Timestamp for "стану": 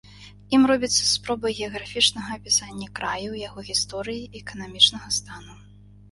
5.19-5.55